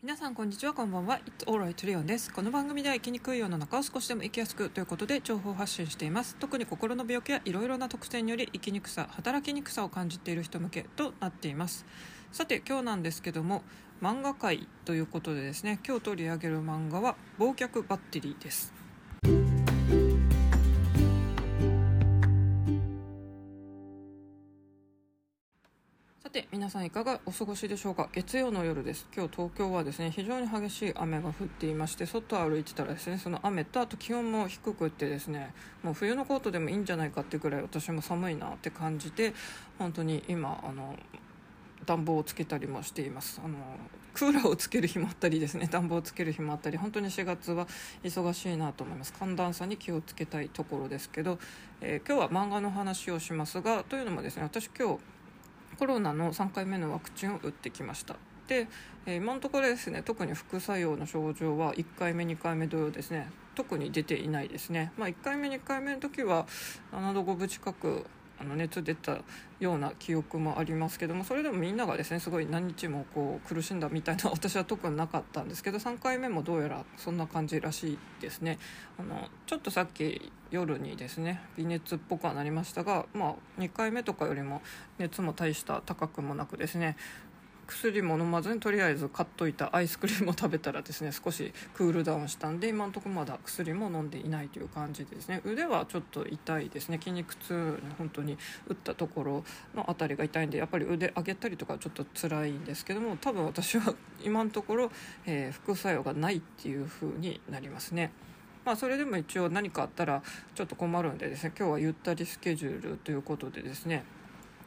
[0.00, 1.18] 皆さんこんにちはこんばんは。
[1.26, 2.32] It's alright リオンです。
[2.32, 6.36] この番組では生きにくい世の中を少しでも生きやすくということで情報発信しています。
[6.36, 11.84] 特に心の病気やいろいろな特性により生きにくさ働きにくさを感じている人向けとなっています。
[12.30, 13.64] さて今日なんですけども
[14.00, 18.72] 漫画界ということでですね今日取り上げる漫画は忘却バッテリーです。
[26.50, 28.08] 皆さんいかがお過ごしでしょうか？
[28.10, 29.06] 月曜の夜です。
[29.14, 39.34] 今日東京はですね非常に激しい雨が降っていまして外を歩いてたらですねその雨とあと気温も低くってですねもう冬のコートでもいいんじゃないかってくらい私も寒いなって感じて
[39.78, 40.96] 本当に今あの
[41.84, 43.42] 暖房をつけたりもしています。
[43.44, 43.58] あの
[44.14, 47.68] クーラーをつける日もあったりですね暖房をつける日もあったり本当に4月は
[48.02, 49.12] 忙しいなと思います。
[49.12, 51.38] 寒暖差に気をつけたいところですけど、
[51.82, 54.98] えー、今日は漫画の話をしますがというのもですね私今日
[55.78, 58.16] コロナの3回目のワクチンを打ってきました。
[58.48, 58.66] で、
[59.06, 63.30] えー、今のところですね特に副作用の症状は1回目2回目同様ですね。
[63.54, 66.46] 特に出ていないですね、まあ、1回目2回目の時は
[66.92, 68.06] 7度5分近く
[68.40, 69.18] あの熱出た
[69.60, 78.58] ような記憶もありますけどもそれでもみんながですねすごい何日もこう苦しんだみたいな 私は特になかったんですけど3回目もどうやらそんな感じらしいですね。
[78.98, 84.62] あのちょっとさっき夜にですね微熱っぽくはなりましたが、まあ、2回目とかよりも
[84.98, 86.96] 熱も大した高くもなくですね
[87.68, 104.90] 薬も飲まずにとりあえず買っといたアイスクリームを食べたらですね 少しクールダウンしたんで今のところまだ薬も飲んでいないという感じですね腕はちょっと痛いですね筋肉痛本当に打ったところの辺りが痛いんでやっぱり腕上げたりとかちょっと辛いんですけども多分私は今のところ、
[105.26, 108.10] えー、副作用がないっていう風になりますね。
[108.64, 110.22] まあ、それでも一応何かあったら
[110.54, 114.04] ちょっと困るんでですね今日はゆったりスケジュールということでですね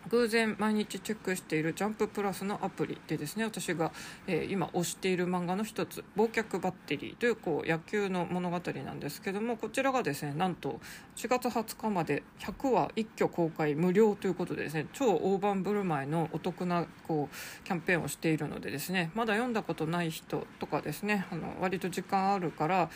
[0.09, 3.91] 偶然毎日チェックしているジャンププラスのアプリでですね私が、
[4.27, 10.79] えー、今推している漫画の一つ「忘却バッテリー」というこう野球の物語なんですけどもこちらがですねなんと
[11.15, 22.89] 4月20日まで100話一挙公開無料ということでですね超大盤振る舞いのお得なこうキャンペーンをしているのでですねまだ読んだことない人とかですねあの割と時間あるから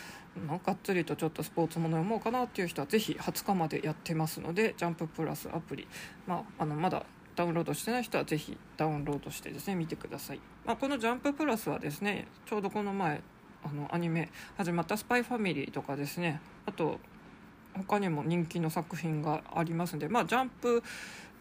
[0.65, 5.87] がっつりとちょっとスポーツもの読もうかなっていう人はぜひ20日までやってますのでジャンププラスアプリ、
[6.27, 13.21] まあ、あのまだダウンロードしてない人はぜひダウンロードしてですね見てください、まあ、このジャンププラスはですねちょうどこの前
[13.63, 16.99] あのアニメ始まった「スパイファミリー」とかですねあと
[17.75, 20.83] 他にも人気の作品がありますんでまあジャンプ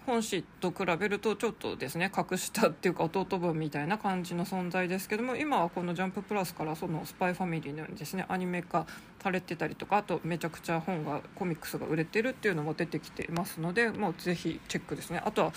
[0.06, 8.86] 本誌と比べるとちょっとですね格下っていうか弟分みたいな感じの存在ですけども今はこの「ジャンププラス」からその「スパイファミリー」のようにですねアニメ化
[9.22, 15.22] されてたりとかあとめちゃくちゃ本がコミックスが売れてるっていうのも出てきてますのでもうぜひチェックですね。
[15.24, 15.52] あとは、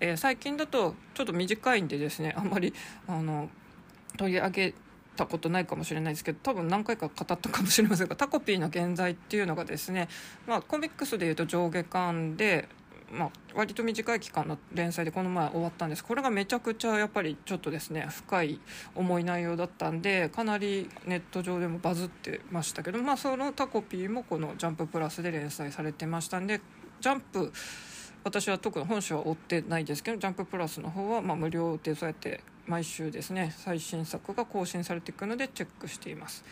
[0.00, 2.72] えー、最近だとちょっと短いんでですねあんまり
[3.06, 3.50] あの
[4.16, 4.74] 取り上げ
[5.16, 10.08] たことないかもしれないですけど多分何回か語ったかもしれませんがタコピーの現在っていうのがですね、
[10.46, 12.68] まあ、コミックスでいうと上下巻で
[13.12, 18.60] まあ、割と短い期間の連載でこの前終わったんですこれがめちゃくちゃやっぱりちょっとですね深い
[18.94, 26.60] 重い内容だったんでかなりネット上でもバズってましたけど、まあ、そのタコピーもこの「ジャンププラス」で連載されてましたんで
[27.00, 27.52] ジャンプ
[28.22, 36.44] 私は特に本書は追ってないですけど「ジャンププラス」の方はま無料でそうやって毎週ですね最新作が更新されていくのでチェックしています。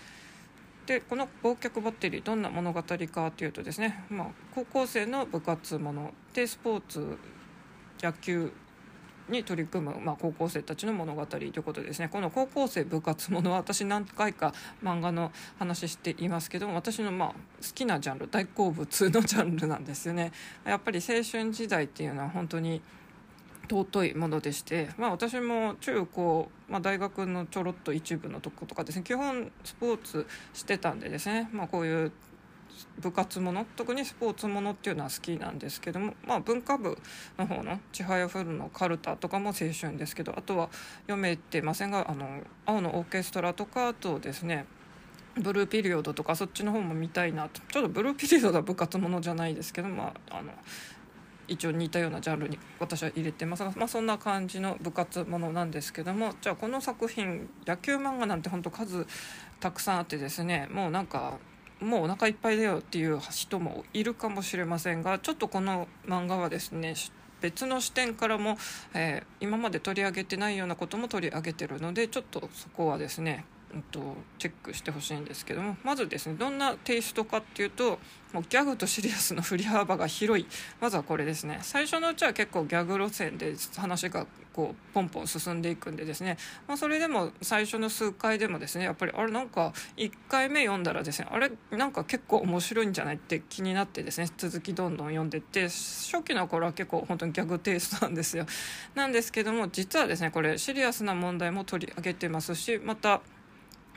[0.89, 7.19] でこの忘却バッテリーどんな物語かというとですね、まあ、高校生の部活ものでスポーツ
[8.03, 8.51] 野球
[9.29, 12.09] に取り組む、まあ、高校生たちの物語ということですね。
[12.09, 17.35] この高校生部活ものは私何回か漫画の話していますけど私のまあ好
[17.75, 20.33] きなジャンル大好物のジャンルなんですよね。
[20.65, 22.81] やっぱり青春時代っていうのは本当に
[23.71, 32.13] 尊いものでして、まあ、私も中高、まあ、大学のちょろっと一部のとことかですね基本スポーツしてたんでですね、まあ、こういう
[33.01, 36.97] 部活もの特にスポーツものっていうのは好きなんですけども、まあ、文化部
[37.37, 40.69] の方の「ちはやふる」のカルタとかも青春ですけどあとは
[41.03, 44.67] 読めてませんが「あの青のオーケストラ」とかあとですね
[45.41, 47.61] ブルーピリオドとかそっちの方も見たいなと。
[47.69, 50.53] ちょっとブルーピリオドは部活ものじゃないですけど、まあ、あの
[51.49, 59.07] 一応似たようなジャンルに私は入れてますが、まあ、そんな感じの部活ものなんですけどもじゃあこの作品野球漫画なんて本当数
[59.61, 61.39] たくさんあってですねもうなんか
[61.81, 66.95] もうお腹いっぱいだよっていう人もいるかもしれませんがちょっとこの漫画はですね
[67.41, 68.59] 別の視点からも、
[68.95, 77.99] えー、今まで取り上げてないようなことも取り上げてるのでちょっとそこはですねうんと、チェックしてほしいんですけどもまずですねどんなテイストかっていうと
[78.33, 80.47] もうギャグとシリアスの振り幅が広い。
[80.81, 81.61] まずはこれですね。
[81.63, 84.27] 最初のうちは結構ギャグ路線で話が
[84.59, 86.37] こうポンポン進んでいくんでですね、
[86.67, 98.47] まあ、それでも最初の数回でもですねやっぱりあれなんか1回目読んだらですねあれなんか結構面白いんじゃないって気になってですね続きどんどん読んでって初期の頃は結構本当にギャグテイストなんですよ。
[98.97, 103.21] なんですけども実はですねこれシリアスな問題も取り上げてますしまた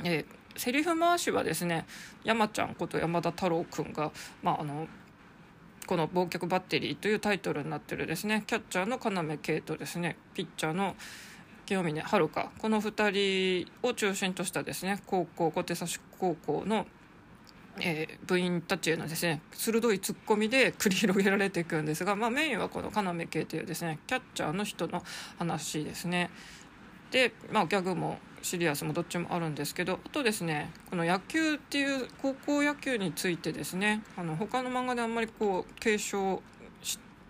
[0.03, 1.85] えー、セリフ回しはですね
[2.23, 4.11] 山ちゃんこと山田太郎君が、
[4.41, 4.87] まあ、あの
[5.87, 8.99] この「忘却バッテリー」というタイトルになってるですねキャッチャーの
[9.31, 10.95] 要圭とですねピッチャーの
[11.65, 15.85] 清峰遥この2人を中心としたですね高校小手指
[16.19, 16.85] 高校の、
[17.79, 25.03] えー、部員たちへのですね鋭いツッコミで繰り広げられていくんですが、まあ、メインはこの要圭というですねキャッチャーの人の
[25.37, 26.29] 話ですね。
[27.11, 36.41] で、まあ、ギャグもシリアスもどっちもあるんですけどあとですねこの野球っていう高校野球についてですねあの他の漫画であんまりこう継承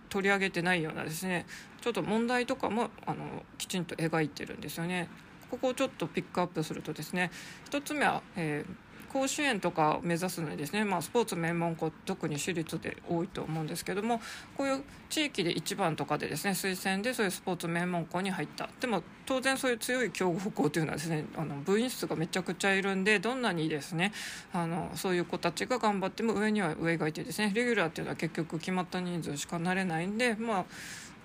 [0.10, 1.46] 取り上げてないようなですね
[1.82, 5.10] ちょっと問題とかもあのきちんと描いてるんですよね。
[5.50, 7.30] ここをちょっとピックアップするとですね
[7.72, 14.22] 1つ目は、えー甲子園とかを目指すのにですね、まあ、スポーツ名門校特に私立で多いと思うんですけども
[14.56, 18.70] こういう地域で1番とかでですね推薦でそういうスポーツ名門校に入った。
[18.80, 24.14] でも当然そういう強い強豪校というのはですねあの部員数がめちゃくちゃいるんでどんなにですね
[24.54, 30.66] あのそういう子たちが頑張っても上には上がいてですねレギュラーっていうのは結局決まった人数しかなれないんでまあ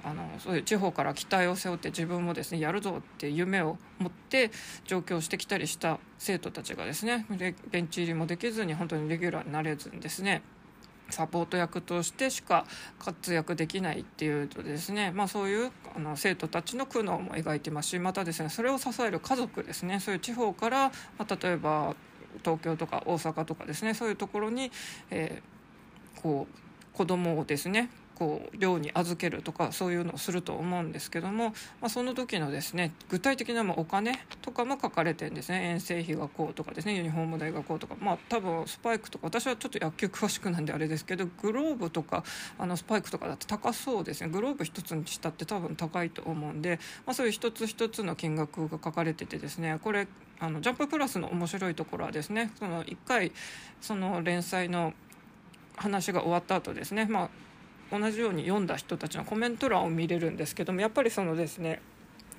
[0.06, 4.52] あのそういう地方から期待を背負って自分もですねやるぞって夢を持って
[4.84, 7.26] 上京してきたりした生徒たちがですね
[7.72, 10.42] ベンチ入りもできずに本当にレギュラーになれずにですね
[11.10, 12.66] サポート役としてしか
[13.00, 21.96] 活躍できないっていうとですね、まあ、そういうあの生徒たちの苦悩も描いてますしまたですねそれを支える家族ですねそういう地方から、まあ、例えば
[22.44, 24.70] 東京とか大阪とかですねそういうところに、
[25.10, 35.70] えー、こう子供をですねこう寮に預けるとかそういうのをすると思うんですけども、まあ、その時のですね具体的なお金とかも書かれてるんですね。
[35.70, 37.94] 遠征費がこうとかですねユニフォーム代がこうとか。
[38.00, 42.24] まあ多分スパイクとか私はちょっと野球詳しくなんであれですけどグローブとか
[42.58, 44.30] あのスパイクとかだって高そうですね。
[44.30, 50.08] グローブ一つにしたって多分高いと思うんで、まあ、そういう一つ一つの金額が書かれててですねこれ
[50.38, 53.32] あのジャンププラスの面白いところはですねその1回
[53.80, 54.92] その連載の
[55.76, 57.30] 話が終わった後ですね、まあ、
[57.90, 61.80] 同じように読んだ人たちのコメント欄を見れるんですけどもやっぱりそのですね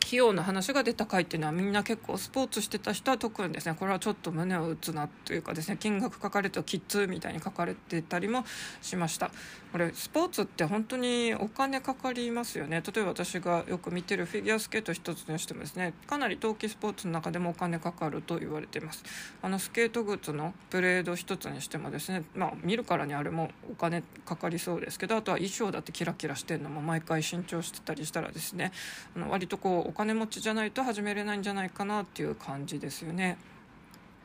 [0.08, 8.46] 費用の話が出た回っていうのはみんな結構スポーツしてた人は特にですねこれはちょっと胸を打つなというかですね金額書かれてキッズみたいに書かれてたりも
[8.82, 9.32] しました。
[9.78, 19.04] これスポーツって本当にお金かかりますよね例えば私がよく見てるフィギュアスケート一つにしてもですねかなり冬季スポーツの中でもお金かかると言われています
[19.40, 28.72] あのスケートグッズのブレード一つにしてもですねまあ見るからにあれもお金かかりそうですけどあとは衣装だってキラキラしてるのも毎回新調してたりしたらですね
[29.16, 33.38] あの割とこうお金持ちじゃないと始めれないんじゃないかなっていう感じですよね。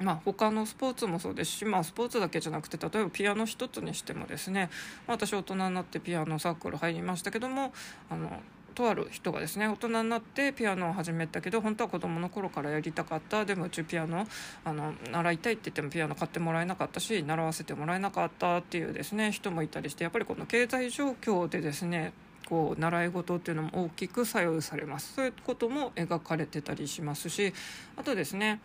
[0.03, 4.71] まあ、他のスポーツもそうですし、まあ、スポーツだけじゃなくて例えばピアノ一つにしてもですね、
[5.07, 7.73] まあ、私大人になってピアノサークル入りましたけども
[8.11, 8.31] あの
[8.73, 14.27] とある人がですね大人になってピアノを始めたけど本当は子供の頃からやりたかったでもうちピアノ
[14.65, 22.13] あの習いたいって言ってもピアノ買ってもらえなかったし習わせてもらえなかったっていうですね人もいたりしてやっぱりこの経済状況でですね
[22.49, 25.15] こう習い事っていうのも大きく左右されます。
[25.15, 27.55] そういうことも描かれてたりしますし
[27.97, 28.61] あとですね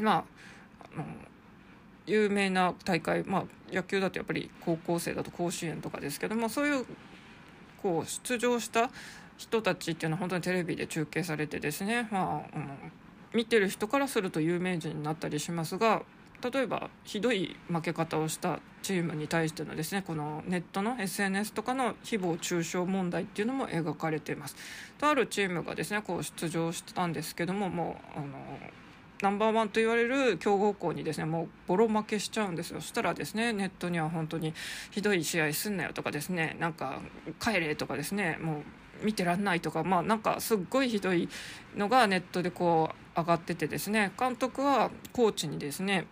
[0.00, 0.24] まあ
[0.94, 1.04] あの
[2.06, 6.84] 有名な大会、まあ、野球だとやっぱり高校生だと甲子園とかですけどもそういう
[7.82, 8.90] こう出場した
[9.38, 12.66] 人たちっていうのは本当にテレビで中継されてですね、まあ、あの
[13.32, 16.02] 見てる人からすると有名人になったりしますが
[16.50, 24.56] 例えばひどい負け方をしたチームに対してのですねこのネットの SNS とかの誹謗中傷問題っていうのも描かれています。
[24.98, 28.26] とあるチームがですねこう出場したんですけどももうあの
[29.22, 32.80] ナンバーワンと言われる強豪校にですねもうボロ負けしちゃうんですよ。
[32.80, 34.52] そしたらですねネットには本当に
[34.90, 37.00] ひどい試合すんなよとかですねなんか
[37.40, 38.62] 帰れとかですねも
[39.02, 41.28] う見てらんないとかまあなんかすっごいひどい
[41.76, 46.06] のがネットでこう上がっててですね監督はコーチにですね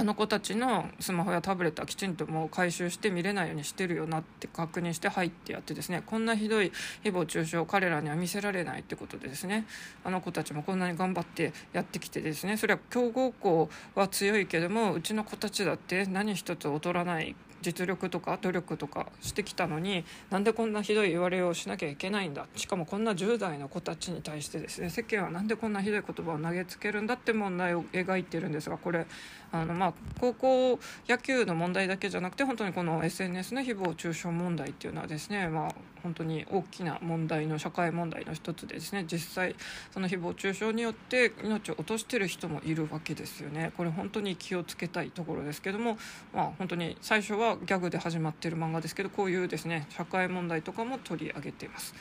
[0.00, 6.70] あの子たちのスマホやタブレットはきちんともう回収して見れないようにしてるよなって確認して入ってやってですねこんなひどい
[7.02, 9.66] 誹謗中傷を彼らには見せられないってことでですね。
[10.04, 12.56] あの子たちもこんなに頑張ってやってきてですね。
[12.56, 22.46] それは強豪校は強いけどもうちの子たちだって何一つ劣らない実力とか努力とかしてきたのになんでこんなひどい言われをしなきゃいけないんだ。
[22.54, 29.06] しかもこんな10代の子たちに対してですね世間はなんでこんなひどい言葉を投げつけるんだって問題を描いてるんですがこれ
[29.50, 30.78] あのまあ高校
[31.08, 39.56] 野球の問題だけじゃなくて本当にこの SNS の誹謗中傷問題っていうのはですねまあ本当に大きな問題の社会問題の一つでですね実際
[39.90, 43.72] その誹謗中傷によって命を落としてる人もいるわけですよね。
[43.76, 45.98] これ本当に気をつけたいところですけども
[46.34, 51.94] まあ本当に最初はギャグで始まってる漫画ですけどこういうですね社会問題とかも取り上げています。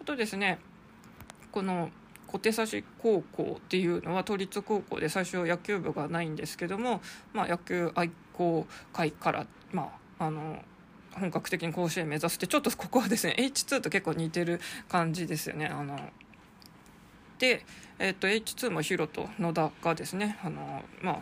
[0.00, 0.58] あとですね
[1.50, 1.90] この
[2.32, 10.62] 小手指高校っていうのは都立高校で最初野球部がないんですけども、まあ、野球愛好会から、まあ、あの
[11.12, 15.66] 本格的に甲子園目指してちょっとここはですね H2 と結構似てる感じですよね。
[15.66, 15.98] あの
[17.38, 17.66] で、
[17.98, 21.18] えーと、H2 もヒロと野田がですねあの、まあ、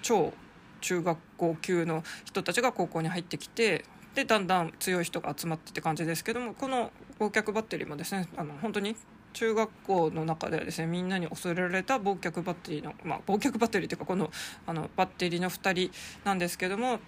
[0.00, 0.32] 超
[0.80, 3.84] 中学校級の人たちが高校に入ってきて
[4.14, 8.96] でだんだん強い人が集まってって感じですけどもこの忘却バッテリーもですねあの本当に
[9.32, 14.30] 中学校の中ではですねみんなに恐れられた忘却バッテリーの、まあ、忘却バッテリーというかこの
[14.66, 15.90] あのバッテリーの2人
[16.24, 16.98] なんですけども、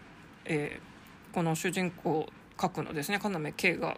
[0.44, 2.26] えー、この主人公
[2.56, 3.96] 格のですね要圭が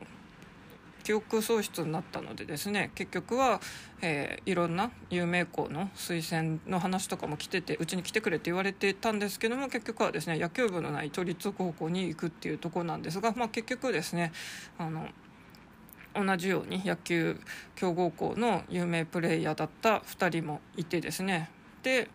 [1.06, 3.60] 記憶喪失になったのでですね結局は、
[4.02, 14.32] えー、いろんな有名校の推薦の話とかも来ててうちに来てくれって言われてたんですけども結局はですね野球部のない都立高校に行くっていうとこなんですが、まあ、結局ですね
[14.78, 15.06] あの
[16.24, 17.38] 同じように野球
[17.74, 21.50] 強豪校の有名プレーヤーだった2人もいてですね。
[21.82, 22.08] で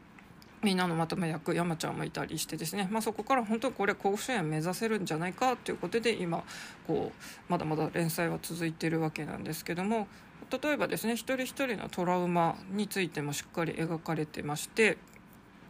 [0.63, 6.43] みんなのまとめ役山ちゃんもいたりしてですね、まあ、そこから本当にこれ甲子園目指せるんじゃないかということで今
[6.86, 10.08] こうまだまだ連載は続いてるわけなんですけども
[10.51, 14.98] 例えばですね一人一人のトラウマについてもしっかり描かれてまして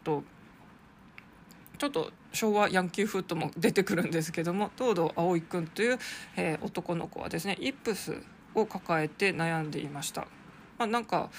[0.04, 0.24] と
[1.82, 5.98] ちょっと昭和ヤンキーフットも出てくるんですけども東堂葵君という、
[6.38, 8.22] えー、男の子はですねイップス
[8.54, 10.28] を抱えて悩んでいました。
[10.78, 11.32] まあ、なんか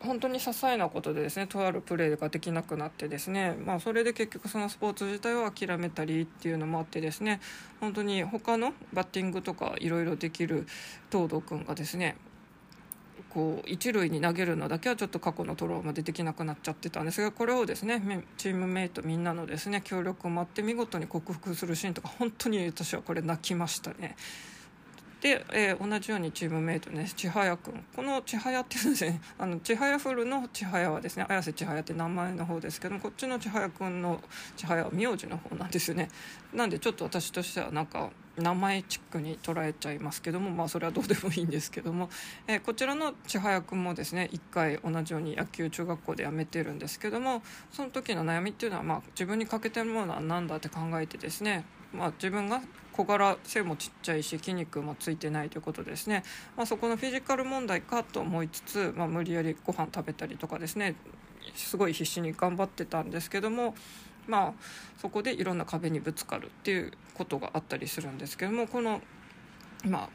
[0.00, 7.40] 本当に些細なことでですねとあるプレーができなくなってですね、まあ、それで結局そのスポーツ自体を諦めたりっていうのもあってですね
[7.80, 10.66] 本当に他のバッティングとかいろいろできる
[11.10, 12.18] 東堂君がですね
[13.30, 24.16] こう一塁に投げるのだけはちょっと過去のトローマでできなくなっちゃってたんですがこれをですねチームメイトみんなのですね協力もあって見事に克服するシーンとか本当に私はこれ泣きましたね。
[25.20, 34.22] で、えー、同じようにチームメイトね千早君この千早っていうですね あの千早フルの千早はですね綾瀬千早って名前の方ですけどもこっちの千早君の
[34.56, 36.08] 千早は名字の方なんですよね。
[36.52, 42.08] なんでちょっと私としてはなんか名前チックに捉えちゃいますけどもまあそれはどうでもいいんですけども、
[42.46, 52.60] えー、こちらの千早君もですね1回同じように野球中学校で辞めてるんですけどもその時の悩みっていうのはまあ自分に欠けてるものは何だって考えてですねまあ、自分が
[52.92, 56.24] 小柄背もちっちゃいし筋肉もついてないということですね、
[56.56, 60.96] まあ、そこのフィジカル問題かと思いつつ、まあ、無理やりご飯食べたりとかですね。
[61.54, 63.74] すごい必死に頑張ってたんですけども
[64.26, 64.52] まあ
[64.98, 69.00] そこでいろんな壁にぶつかるっていうことがあったりするんですけどもこの
[69.84, 70.08] まあ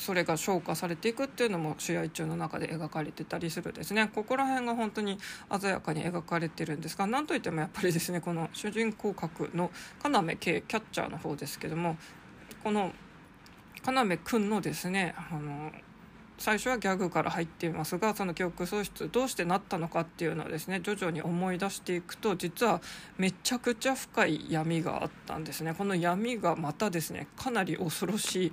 [0.00, 4.10] それが消化されていくっていうのも試合中の中で描かれてたりするですね。
[4.14, 5.18] ここら辺が本当に
[5.60, 9.70] 鮮やかに描かれてるんですが何といってもやっぱりですねこの主人公格の
[10.02, 11.98] 要圭キャッチャーの方ですけども
[12.64, 12.92] この
[13.86, 15.70] 要君のですねあの
[16.40, 22.80] 最初はギャグから入っていますがその記憶喪失どうしてなったのかっていうのをですね徐々に思い出していくと実は
[23.18, 25.74] めちゃくちゃ深い闇があったんですね。
[25.74, 28.52] この闇がまたですねかなり恐ろしい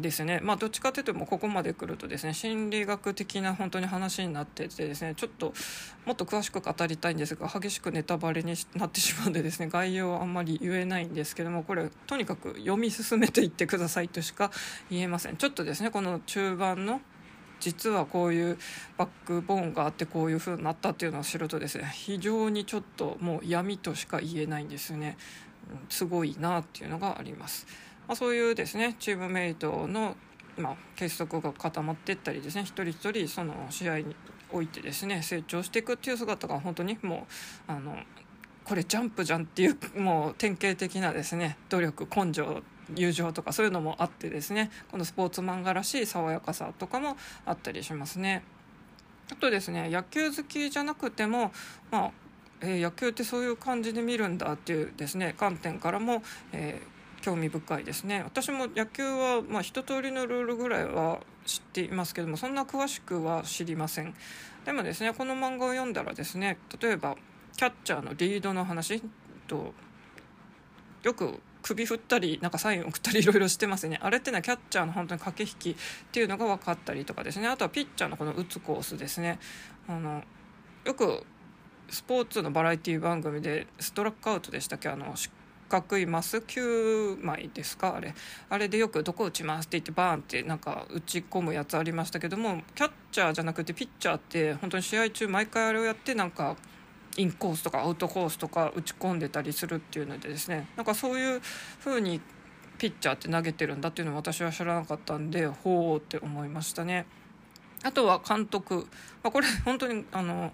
[0.00, 0.40] ですね。
[0.42, 5.52] まあどっちかというともうここまで来るとですね心理学的な本当に話になっててですねちょっと
[6.06, 14.50] もっと詳しく語りたいんですが激しくネタバレになってしまうんでですね 概要はあんまり言えないんですけどもこれとにかく読み進めていってくださいとしか
[14.90, 15.36] 言えません。
[15.36, 17.00] ちょっとですねこの中盤の
[17.60, 18.58] 実はこういう
[18.96, 25.18] バックボーンがあってこういう風になったっていうのを知るとですね非常にちょっともう闇としか言えないんですよね
[25.88, 27.66] すごいなっていうのがあります。
[28.10, 30.16] まあ、そういうですねチームメイトの、
[30.58, 34.16] まあ、結束が固まっていったりですね一人一人その試合に
[34.52, 37.28] おいてですね成長していくっていう姿が本当にも
[37.68, 37.96] うあの
[38.64, 42.64] これジャンプじゃんっていう もう典型的なですね努力根性
[42.96, 48.42] 友情とかそういうのもあってですねこのスポーツ漫画らしい爽やかさとかもあったりしますね。
[49.30, 51.52] あとですね野球好きじゃなくても、
[51.92, 52.10] まあ
[52.60, 58.22] えー、野球ってそういう感じで見るんだっていうですね観点からも、えー興味深いですね。
[58.24, 64.14] 私も野球は、まあ、一通りのルールぐらいは知っていますけどもそんな詳しくは知りません。
[64.64, 67.16] でもですねこの漫画を読んだらですね例えば
[67.56, 69.02] キャッチャーのリードの話
[69.46, 69.72] と
[71.02, 73.98] よく首振ったりなんかサイン送ったりいろいろしてますね。
[74.02, 77.48] あれってのはキャッチャーの本当に駆け引きっていうのが分かったりとかですね。
[77.48, 79.38] あとはピッチャーのこの打つコースですね。
[79.88, 80.22] あの
[80.84, 81.24] よく
[81.90, 84.88] スポーツのバラエティ番組でストラックアウトでしたっけ？
[84.88, 85.28] あの四
[85.70, 87.96] 角いマス9枚ですか？
[87.96, 88.12] あれ。
[88.50, 96.56] あれでよく「どこ打ちます」って言ってバーンってなんか打ち込むやつありましたけどもキャッチャーじゃなくてピッチャーって本当に試合中毎回あれをやってなんか
[97.16, 100.68] インコースとかアウトコースとか打ち込んでたりするっていうのでですね。
[100.76, 101.40] なんかそういう
[101.84, 102.20] 風に
[102.78, 107.06] ピッチャーって投げてるんだっていうのを私は知らなかったんでほうって思いましたね。
[107.82, 108.86] あとは監督、
[109.22, 110.52] まあ、これ本当にあの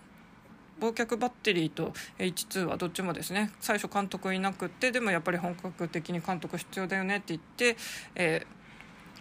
[0.81, 7.77] 忘却バッテリーと H2 はどっちもですね最初監督いなくってでもやっぱり本格的に監督必要だよねって言って、
[8.15, 8.47] え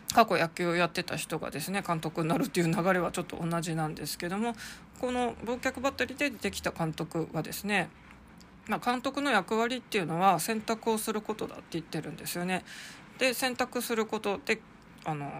[0.09, 4.55] ー、過去野球をやってた人がですね監督になるっていう流れはちょっと同じなんですけども
[4.99, 7.89] この忘却バッテリーでできた監督はですね
[8.67, 12.63] まあ、監督の役割っていうのは選択をすることだって言ってるんですよね。
[13.17, 14.59] で選択することで
[15.05, 15.31] あの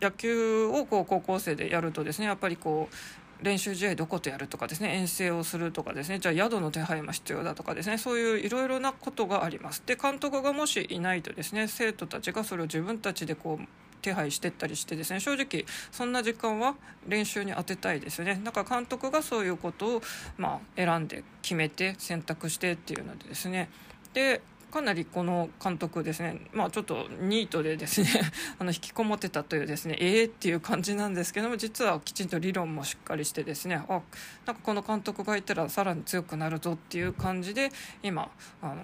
[0.00, 2.94] 野球をこう高校生でやるとですねやっぱりこう
[3.42, 9.82] 練習試合どことやるとかですね遠征をするとかですねじゃあ宿の手配も必要だとかですねそういういろいろなことがあります。
[9.84, 13.66] で監督がもしいないとですね生徒たちがそれを自分たちでこう
[14.00, 16.74] 手配してったりしてですね正直そんな時間は
[17.06, 18.40] 練習に当てたいですよね。
[18.42, 20.02] だから監督がそういうことを
[20.36, 23.70] まあ選んで決めて選択してっていうのでですね。
[24.14, 28.08] でかなりこの監督ですね、まあ、ちょっとニートでですね
[28.58, 34.00] あの引きこもってたというですねええー、っていう感じなんですけども実はきちんと理論もしっかりしてですねあ
[34.46, 37.70] なんかこの監督がいたらさらに強くなるぞっていう感じで
[38.02, 38.30] 今
[38.62, 38.82] あの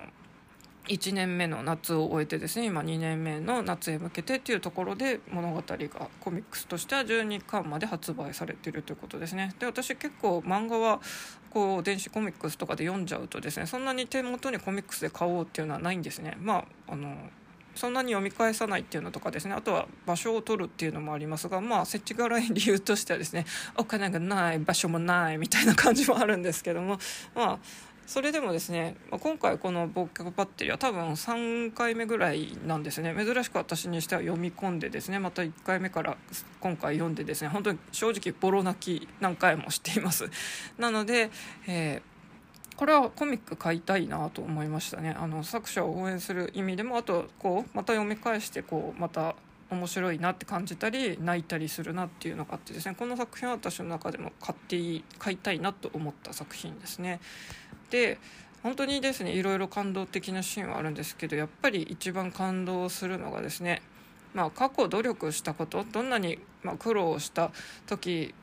[0.89, 9.55] 1年目の夏を終えてですね今2年目の夏へ向けてっていうところで物語がコミックスとしては12巻まで発売されているということですね。
[9.59, 11.01] で私結構漫画は
[11.51, 16.37] こう電子コミックスとかで読んじゃうとですねそんなに手元にコミックスで買おうっていうのはないんですね。
[16.41, 17.15] まああの
[17.75, 26.99] そんなに読み返さないっていうのとかですねあとは場所を取るっていうのもありますがまあ設置がらい理由としてはですねお金がない場所もないみたいな感じもあるんですけども
[27.37, 27.59] まあ
[28.09, 33.15] それでもですね今回この「忘却バッテリー」は多分3回目ぐらいなんですね。
[33.15, 36.17] 珍しく私にしては読み込んでですねまた1回目から
[36.59, 40.31] 今回読んでですね本当に正直ボロ泣き何回もしています。
[40.79, 41.31] なので、
[41.67, 45.15] えー、これはコミック買いたいなと思いましたね。
[45.15, 49.37] あの作者を応援する意味でもあとこうまた読み返してこうまた
[49.71, 57.21] 面白いなって感じたり泣いたりするなっていうのがあってですねこの作品は私の中でも買っていい買いたいなと思った作品ですね。
[57.91, 58.19] で
[58.63, 63.83] 本当にですねいろいろ感動的なシーンはあるんですけどやっぱり一番感動するのがですね
[64.35, 67.51] まあ過去努力したことどんなにま苦労した
[67.87, 68.35] 時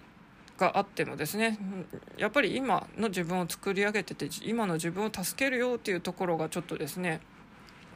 [0.57, 1.57] があってもですね
[2.17, 7.19] やっぱり今の自分を作り上げてて今の自分を助けるよっていうところがちょっとですね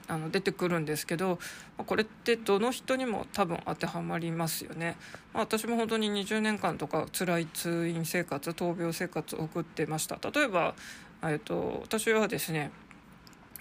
[0.10, 1.40] あの出てくるんですけど
[1.78, 4.98] これってどの人にも多分当てはまりますよね、
[5.34, 10.18] まあ、私も本当に20年間とか辛い通院生活闘病生活を送ってました。
[10.32, 10.74] 例えば
[11.24, 12.72] えっと、私はですね、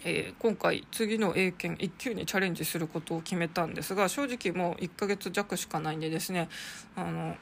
[0.04, 6.48] えー、今回次の英検1級にチャレンジすることを決めたんですが正直もう1ヶ月弱しかないんでですね
[6.94, 7.36] あの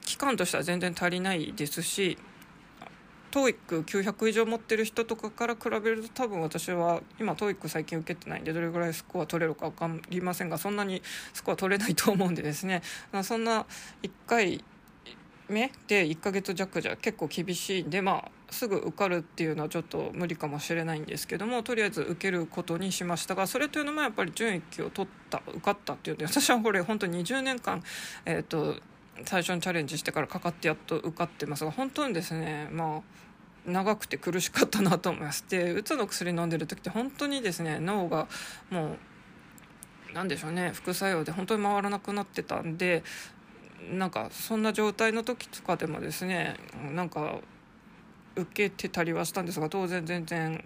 [0.00, 2.16] 期間としては全然足りないですし
[3.30, 11.02] TOEIC900 以上持ってる人とかから比べると多分私は今 TOEIC 最近受けてないんでどれぐらいスコア取れるか分かりませんがそんなに
[11.34, 12.82] スコア取れないと思うんでですね。
[13.22, 13.66] そんな
[14.02, 14.64] 1回
[15.48, 27.82] 目で1ヶ月弱じゃ結構厳しいんでまあすぐ受かるっていうのはちょっと無理かもしれないんですけどもとりあえず受けることにしましたがそれというのもやっぱり準1級を取った受かったっていうんで私はこれ本当に20年間、
[28.24, 28.76] えーと、
[29.24, 33.02] 最初にチャレンジしてからかかってやっと受かってますが本当にですねまあ
[33.66, 38.28] 長くて苦しかったなと思いますでうつの薬飲んでる時って本当にですね脳が
[38.70, 38.98] もう
[40.14, 43.02] 何でしょうね副作用で本当に回らなくなってたんで
[43.92, 46.56] なんかそんな状態の時とかでもですね
[46.92, 47.38] なんか
[48.36, 50.64] 受けてたりはしたんですが当然全然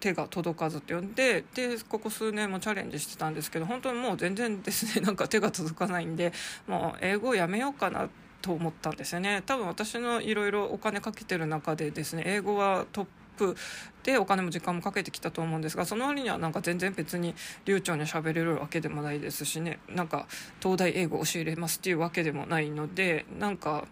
[0.00, 6.32] 手が届かずって呼んででここ数年もチャレンジしてたんですけど本当にもう全然ですね なんか手が届かないんで
[6.66, 8.08] もう英語をやめようかな
[8.42, 9.42] と思ったんですよね。
[9.44, 13.56] 多分私のいろいろお金かけてる中でですね英語はトップ
[14.02, 19.78] でお金も時間もかけてきたと思うんですがその割にはなんか全然別に流暢に喋れるわけでもないですしね。
[19.88, 20.26] なんか
[20.60, 23.86] 東大英語を教えれますっていうわけでもないのでなんか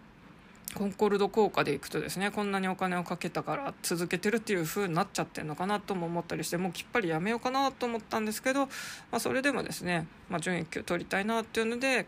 [0.75, 8.69] コンコルド効果でいくとですねこんなにお金をかけたから続けてるっていう風になっちゃってるのかなとも思ったりしてもうきっぱりやめようかなと思ったんですけど、ま
[9.13, 12.05] あ、それでもですね、まあ、準1級取りたいなっていうので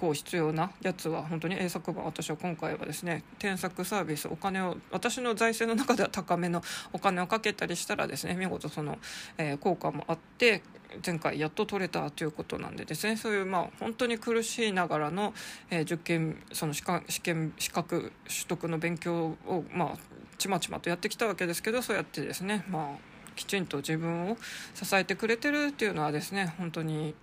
[0.00, 2.06] こう必要なやつは本当に英作版。
[2.06, 6.62] 私は今回はですね添削サービスお金を私の財政の中では高めの
[6.94, 8.96] お金をかけたりしたらですね見事その、
[9.36, 10.62] えー、効果もあって
[11.04, 13.18] 前回やっと取れたということなんでですね。
[13.18, 15.34] そういうまあ本当に苦しいながらの、
[15.68, 16.82] えー、受験その試
[17.20, 19.98] 験資格取得の勉強をまあ
[20.38, 24.38] ちまちまとやってきたわけですけどそうやってですねまあきちんと自分を
[24.74, 27.14] 支えてくれてるっていうのはですね本当に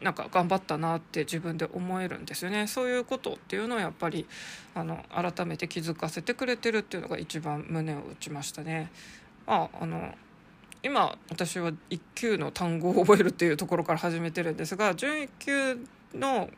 [0.00, 2.66] なんか頑張ったなって自分で思えるんですよね。
[2.66, 4.26] そういうことっていうのをやっぱり
[4.74, 8.90] あの改めて気づかせてくれてるっていうのが一番胸を打ちましたね。
[9.46, 10.14] ああの
[10.82, 15.78] 今私は1級の単語を覚えるっていうところから始めてるんですが準1級
[16.14, 16.50] の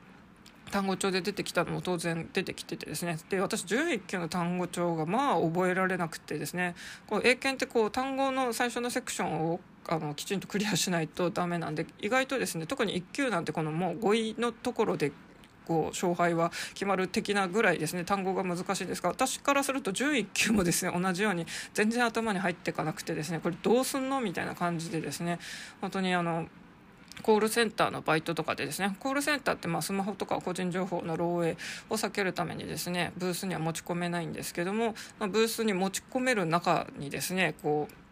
[0.71, 3.19] 単語帳で出てきたのも当然出てきててですね。
[3.31, 6.75] で私11級の単語帳がまあ覚えられなくてですね。
[7.07, 15.13] こう英検ってこう単語の最初のセクションをあのきちんとクリアしないとダメなんで意外とですね特に1級なんてこのもう語彙のところで
[15.67, 25.39] こう勝敗は決まる的なぐらいですね単語が難しいんですが私からすると11級もですね同じように全然頭に入っていかなくてですねこれどうすんのみたいな感じでですね
[25.81, 26.49] 本当にあの
[27.23, 31.57] コールセンターのバイトとかでですねコールセンターってまあスマホとか個人情報の漏洩
[31.91, 38.08] を避けるためにですねブースには持ち込めないんですけども、ま、ブースに持ち込める中にですねこう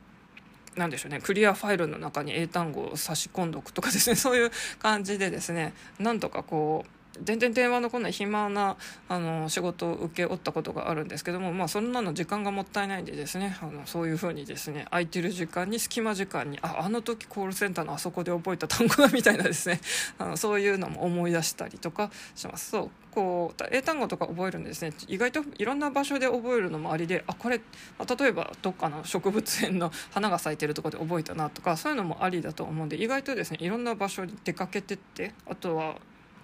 [0.77, 1.21] なんでしょうね。
[1.21, 4.17] クリアファイルの中に英単語を差し込んどくとかですね。
[4.17, 5.73] そういう感じでですね。
[5.99, 8.77] なんとかこう全然電話の来ない暇な
[9.09, 19.81] あの仕事を請け負ったことがあるんですけども、まあ、そんなの時間がもったいないんでですねあのそういうふうにですね空いてる時間に隙間時間にああの時コールセンターのあそこで覚えた単語だみたいなですね
[20.19, 22.71] あのそういうのも思い出したりとかします。
[22.71, 27.63] そうこう英単語とか覚えるんですね意外といろんな場所で覚えるのもありであこれ、
[27.99, 35.97] あ、例えばどっかの植物園の花が咲いてるとこで覚えたなとかそういうのもありだと思うんで意外とですねいろんな場所に出かけてってあとは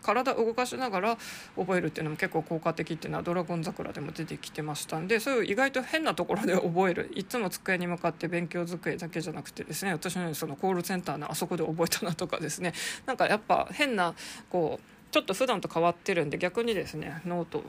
[0.03, 1.19] 体を動かしながら
[1.57, 12.73] 覚えるっていうのも結構効果的っていうのは「ドラゴン桜」でも出てきてましたんでそういう意外と変なところで覚えるいつも机に向かって勉強机だけじゃなくてですね私のようにそのコールセンターのあそこで覚えたなとかですね
[13.07, 14.15] なんかやっぱ変な
[14.51, 17.62] こうちょっと普段と変わってるんで逆にですねノート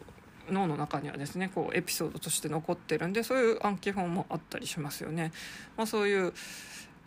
[0.50, 5.32] 脳の中にはですねこうエピソードとして残ってるんでそういう暗記本もあったりしますよね。
[5.78, 6.34] まあ、そういう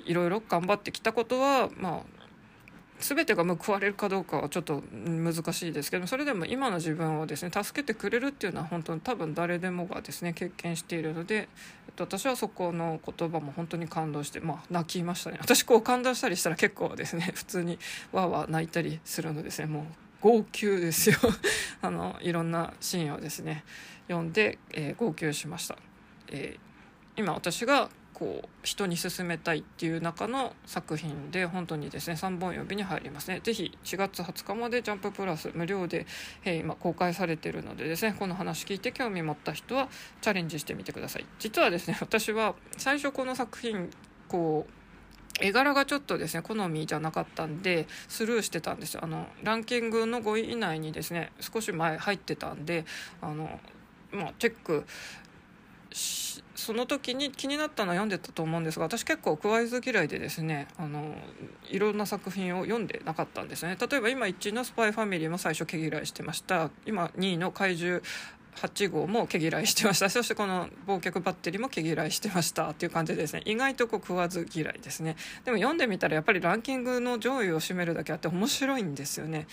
[0.05, 2.26] いろろ頑張ってきたことは、まあ、
[3.01, 11.49] 全てが報われるかどうかはちょっと難しいですけどそれでも今の自分をですね助けてくれるっていうのは本当に多分誰でもがですね経験しているので、
[11.89, 15.39] えっと、私はそこの言葉も本当に感動してまあ泣きましたね。
[15.43, 17.79] 私こう感動したりしたら結構ですね 普通に
[18.13, 19.67] わーわー泣いたりするのですね。
[19.67, 19.85] もう
[20.23, 21.17] 号泣ですよ。
[21.83, 23.65] あのいろんなシーンをですね
[24.09, 25.77] 読んで、えー、号泣しました。
[26.29, 33.40] えー、今私がこう人に勧めたいっていう中の作品で本当にですね3本指に入りますね。
[33.42, 36.07] 是非4月20日までジャンププラス無料で、
[36.42, 39.90] えー、今公開されてるのでですねこの話聞いて興味持った人は
[40.22, 41.26] チャレンジしてみてください。
[41.38, 43.90] 実はですね 私は最初この作品
[44.29, 49.05] こう絵柄がちょっとですね好みじゃなかったんでスルーしてたんですよ。
[49.05, 52.87] あのランキングの5位以内にですね少し前入ってたんで
[53.20, 53.61] あの
[54.11, 54.87] まあ、チェック
[56.57, 61.14] その時に気になったのは読んでたと思うんですが私結構食わず嫌いでですねあの
[61.69, 63.77] いろんな作品を読んでなかったんですね。
[63.79, 66.71] 例えば今1位の「スパイファミリー」も最初毛嫌いしてました。
[66.87, 68.03] 今2位の「怪獣
[68.57, 70.09] 8号も毛嫌いしてました。
[70.09, 72.71] そしてこの忘却バッテリーも毛嫌いしてました。
[72.71, 75.16] っていう感じでですね意外とこう食わず嫌いですね。
[75.45, 79.47] でも読んでみたらやっぱりランキングの上位を占めるだけあって面白いんですよね。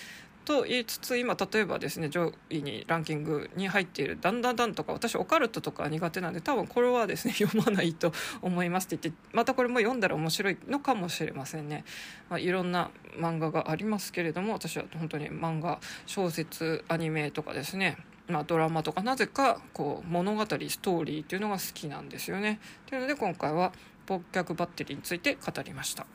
[0.45, 11.85] と言いつつ今例えばですね上位にランキングに入っている「だんだんだん」とか私オカルトとか苦手なんで多分これはですね 読まないと思いますって言ってまたこれも読んだら面白いのかもしれませんね、
[12.29, 22.59] まあ、いろんな漫画がありますけれども私は本当に漫画小説アニメとかですねまあ、ドラマとかなぜかこう物語ストーリーっていうのが好きなんですよね。
[22.85, 23.73] というので今回は
[24.07, 26.07] 忘却バッテリーについて語りました。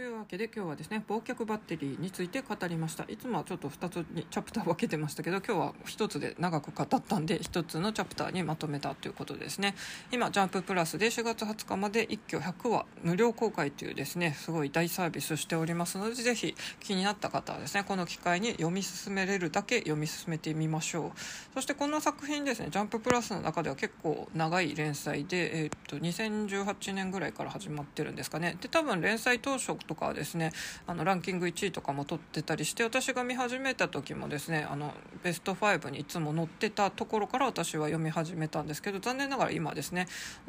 [0.00, 3.04] というわけで今日はですね忘却バッテリーについて語りました。
[3.06, 9.74] いつもはちょっと2つにチャプター分けてましたけど今日は1つで長く語ったんで1つのチャプターにまとめたということですね。
[10.10, 21.20] 今ジャンププラスで4月20日まで一挙100話無料公開というですねすごい大サービスしておりますのでぜひ気になった方はですねこの機会に読み進めれるだけ読み進めてみましょう。
[21.52, 28.56] そしてこの作品ですねジャンププラスの中では結構長い連載で、えー、っと2018年ぐらいから始まってるんですかね。
[28.62, 30.52] で多分連載当初とかはですね
[30.86, 40.06] あのランキング1位とかも取ってたりして私が見始めた時もですねあのベスト5にいつも載ってたところから私は読み始めたんですけど残念ながら今ですね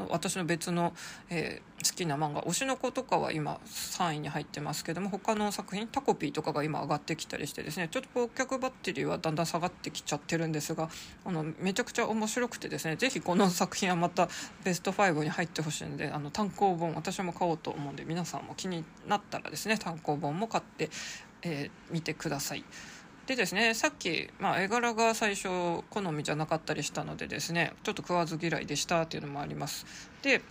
[0.09, 0.93] 私の別の、
[1.31, 10.89] えー、好きな漫画「推しの子」とかは今3位に入ってますけども他の作品「タコピー」とかが今上がってきたりしてですねちょっと顧客バッテリーはだんだん下がってきちゃってるんですが
[11.25, 14.29] あのめちゃくちゃ面白くてですね是非この作品はまた
[14.63, 20.89] ベスト5に入ってほしいのであの単行本私も買おうと思うんで皆さんも気になったらですね単行本も買って、
[21.41, 22.63] えー、見てください。
[23.27, 25.47] でですねさっき、まあ、絵柄が最初
[25.89, 29.85] 好みじゃなかったりしたのでですねちょっと食わず嫌いでしたっていうのもあります
[30.21, 30.41] で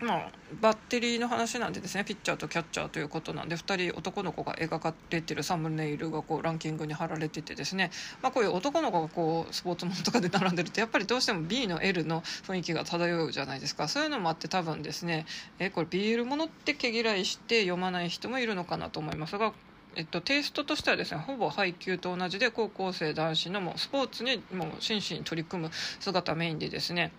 [0.00, 13.88] まあ、バッテリーの話なんでですねピッチャーとキャッチャーということなんで2人男の子が描かれてるサムネイルがこうランキングに貼られててですね、まあ、こういう男の子がこうスポーツものとかで並んでるとやっぱりどうしても B の L の雰囲気が漂うじゃないですか。
[13.88, 15.26] そういうのもあって多分ですね
[15.58, 19.52] えこれ BL ものって毛嫌いして読まない人もいるのかなと思いますが
[19.96, 27.12] えっと、テイストとしてはですねほぼ配給と同じで高校生男子のもスポーツにもう真摯に取り組む姿メインでですね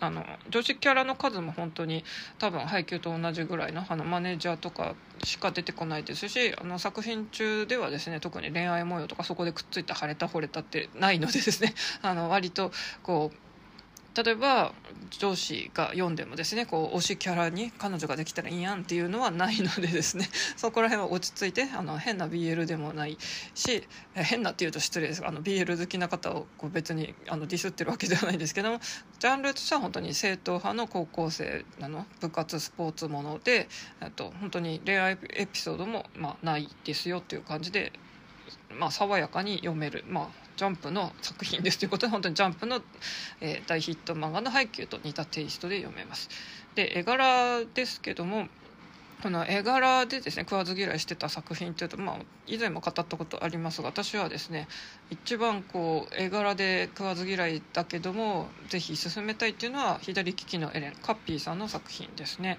[0.00, 2.04] あの女子キャラの数も本当に
[2.38, 12.70] 多分配給と同じぐらいのあのマネージャーとかしか出てこないですしあの作品中ではですね特に恋愛模様とかそこでくっついた腫れた惚れたってないのでですねあの割と
[13.02, 13.45] こう
[14.16, 14.72] 例えば
[15.10, 23.18] 上司が読んでもですねこう推しキャラに彼女ができたらいいやんっていうのはないのでですね そこら辺は落ち着いてあの変な BL でもない
[23.54, 28.80] し変なっていうと失礼ですがあの BL 好きな方をこう別にあのディスってるわけではないんですけども
[29.18, 33.68] ジャンルとしては本当に正統派の高校生なの部活スポーツもので
[34.16, 37.92] と本当に恋愛エピソードも、まあ、ないですよっていう感じで、
[38.70, 40.04] まあ、爽やかに読める。
[40.08, 42.80] まあジャンプの作品ですということで本当にジャンプの、
[43.40, 46.28] えー、大ヒット漫画の配給と似たテイストで読めます。
[46.74, 48.48] で絵柄ですけども
[49.22, 52.16] この絵柄でですね食わず嫌いしてた作品というと、まあ、
[52.46, 54.68] 以前も語ったことありますが私はですね
[55.10, 62.58] 一番こう絵柄で食わず嫌いだけどもぜひ進めたいっていうのは左利きのエレンカッピーさんの作品ですね。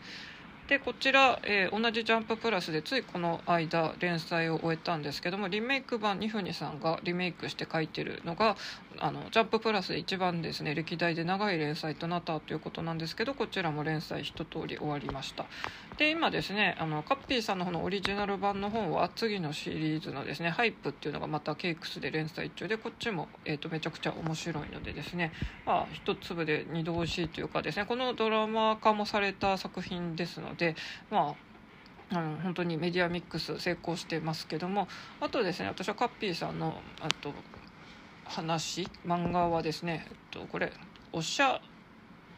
[0.67, 8.57] でこちら、えー、同じ「ジャンププラス」でついこの間連載を終えたんですけどもリメイク版にふにさんがリメイクして書いてるのが
[9.01, 15.45] あのジャンププラス一番ですね歴代で長い連載となったということなんですけどこちらも連載一通り終わりました。
[15.97, 25.31] で今ですねあのカッピーさんの方のオリジナル版の本は次のシリーズのですね「ハイプっていうのがまたケイクスで連載中でこっちも、えーと、めちゃくちゃ面白いのでですね
[25.65, 30.75] まあ一粒で二度おいしいというかですねこのドラマ化もされた作品ですので
[31.09, 31.47] まあ
[32.09, 34.87] うん、本当にメディアミックス成功してますけども
[35.19, 37.33] あとですね私はカッピーさんのあと
[38.29, 40.71] 話漫画はですね、えっと、これ
[41.11, 41.61] おしゃ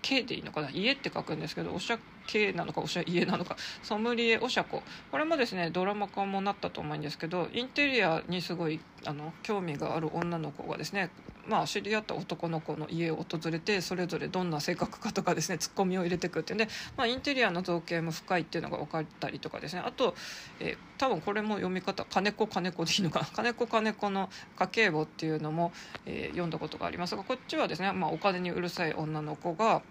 [0.02, 0.70] けでいいのかな？
[0.72, 4.82] 家って書くんですけどおしゃけなのかおしゃ家なのかソムリエおしゃこ。
[5.12, 11.10] これもですねドラマ化もなったと思うんですけどインテリアにすごいあの興味がある女の子がですね
[11.50, 19.82] まあ、知り合った男の子の家を訪れてそれぞれどんな性格かとかですねツッコミを入れてくっていうんで、まあ、インテリアの造形も深いっていうのが分かったりとかですね。
[19.84, 20.14] あと、
[20.60, 23.26] えー、多分これも読み方金子金子でいいのかな。
[23.34, 25.74] 金子金子の家計簿っていうのも、
[26.06, 29.82] えー、読んだことがありますがこっちはですね、まあ、お金にうるさい女の子が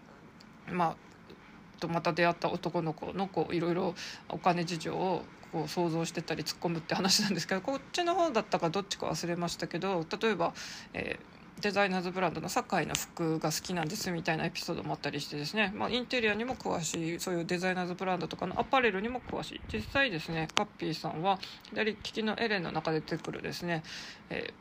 [0.70, 3.94] まあとまた出会った男の子のこういろいろ
[4.28, 10.54] お金事情をこう想像してたり突っ込むって話なんですけどこっちの方だったかどっちか忘れましたけど例えば、
[10.92, 19.60] えーデザイナーズブランドの堺の服が好きなんですみたいなエピソードもあったりしてですね、まあ、インテリアにも詳しいそういうデザイナーズブランドとかのアパレルにも詳しい。
[19.72, 21.38] 実際ですねカッピーさんは
[21.70, 23.82] 左利きのエレンの中で出てくるですね、
[24.30, 24.52] え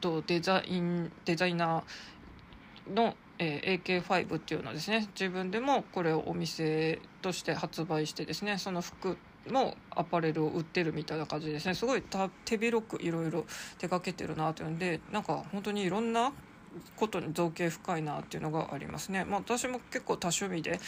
[0.00, 5.08] ー、とデザインデザイナーのえー、AK5 っていうのをですね。
[5.18, 9.16] 自分でもこれをお店として発売してですねその服
[9.48, 12.02] のアパレルを売ってるみたいな感じですねすごい
[12.44, 13.44] 手広くいろいろ
[13.78, 16.32] 手掛けてるなというんでなんか本当にいろんな
[16.96, 19.24] ことに造形深いなっていうのがありますね。
[19.24, 20.80] まあ、私も結構多趣味で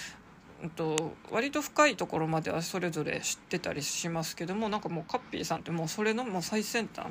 [0.68, 7.06] と割と深いところまではそれぞれ知ってたりしますけどもなんかもうカッピーさんってもうそれのもう最先端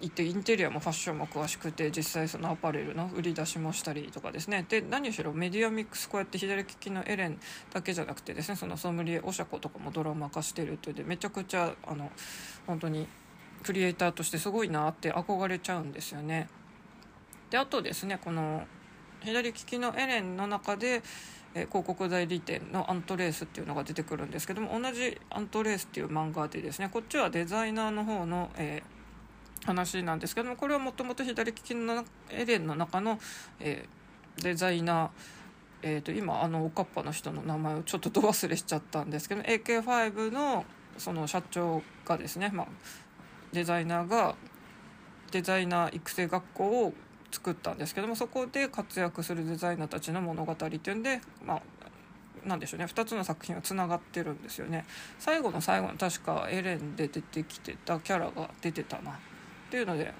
[0.00, 7.38] 行ってインテリアもファッションも詳しくて実際そのアパレルの売り出しもしたりとかですねで何しろメディアミックスこうやって左利きのエレン
[7.72, 12.10] だけじゃなくてですねそのソムリエおしゃことかもドラマ化してるっていうでめちゃくちゃあの
[12.66, 13.06] 本当に
[13.62, 16.48] クリエイターとしてすごいなって憧れちゃうんですよね。
[17.50, 18.66] であとですねこの
[19.20, 21.02] 左利きのエレンの中で
[21.54, 28.97] え広告代理店のアントレースっていうのが出てくるんですけども同じアントレースっていう漫画でですねこっちはデザイナーの方の、えー
[29.64, 33.18] 話なんですけどもこれはもともと左利きのエレンの中の、
[33.60, 35.08] えー、デザイナー
[35.80, 40.64] えーと、今あのおかっぱの人の名前をちょっとど忘れしちゃったんですけど AK5 の
[40.96, 42.66] その社長がですね、まあ、
[43.52, 44.34] デザイナーが
[45.30, 46.92] デザイナー育成学校を
[47.30, 51.62] 作ったんですけどもそこで活躍するデザイナーたちの物語っていうんで、まあ、
[52.48, 54.86] なんでしょうね2つの作品はつながってるんですよね。
[55.18, 59.18] 最後の最後の確かエレンで出てきてたキャラが出てたな。
[59.68, 60.14] っていうので、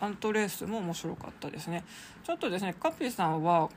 [0.00, 1.84] うん、アントレースも面白かったですね。
[2.24, 3.70] ちょっとですねカピさんは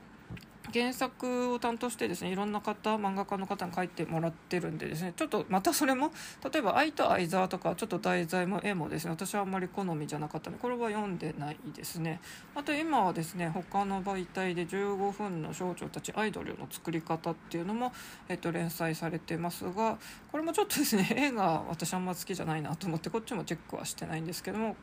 [0.72, 6.10] 原作を担当してですねいろんな方漫画家の方に書いてもらってるんでですねちょっとまたそれも
[6.52, 12.20] 例えば「愛と相沢」とかちょっと題材も絵もですね私はあんまり好みじゃなかったのでこれは読んでないですね。
[12.54, 17.92] あと今はですね他の媒体で15分の少女たちアイドルの作り方っていうのも、
[18.28, 19.98] えっと、連載されてますが
[20.32, 24.76] これもちょっとですね 絵が私あんま好きじゃないなと思ってこっちもチェックはしてないんですけども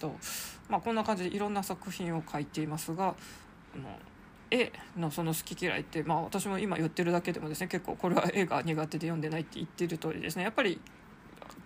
[0.00, 0.14] と、
[0.68, 3.14] まあ、こんな感じでいろんな作品を書いていますが
[3.74, 3.88] あの
[4.50, 10.44] 絵のその好き嫌いって、まあ、私も今言ってるだけでもですね結構これは絵が苦手で読んでないって言ってる通りですね。
[10.44, 10.80] やっぱり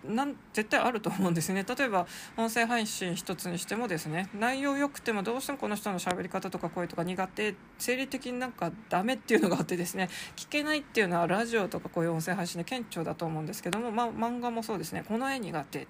[0.04, 1.64] なん絶対あると思うんですね。
[1.64, 15.04] 例えば音声配信一つにしてもですね内容良くてもどうしてもこの人の喋り方とか声とか苦手生理的になんかダメっていうのがあってですね聞けないっていうのはラジオとかこういう音声配信で顕著だと思うんですけども、まあ、漫画もそうですね。
[15.06, 15.86] この絵苦手。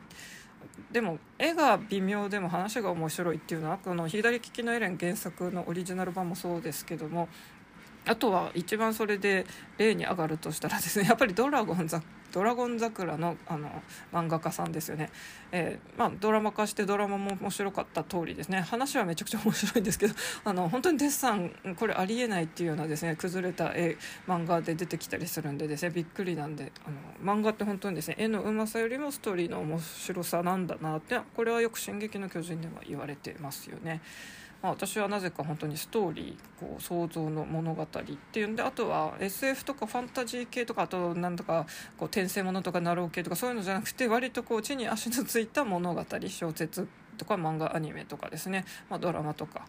[0.91, 7.29] でも絵が微妙でも話が面白いっていうのはこの左利きのエレン原作のオリジナル版もそうですけども
[8.07, 9.47] あとは一番それで
[9.79, 15.11] 例に上がるとしたらですね やっぱりドラゴンザドラゴン桜のあの漫画家さんですよね、
[15.53, 26.91] えー、まあ、ドラマ化してドラマも面白かった通りですね話はめちゃくちゃ面白いんですけど あの本当にデッサンこれありえないっていうようなですね崩れた絵漫画で出てきたりするんでですねびっくりなんであ
[27.27, 34.01] の漫画って本当にですね絵のうまさよりもストーリーの面白さなんだなってこれはよく「進撃の巨人」では言われてますよね。
[34.63, 41.67] まあ、私はなぜか本当にストーリーこう想像の物語っていうんであとは SF とかファンタジー系とかあとなんとか
[41.99, 46.87] こう転生ものとかナロー系とかそういうのじゃなくて割とこう地に足のついた物語小説
[47.19, 49.67] とか漫画アニメとかですね、まあ、ドラマとか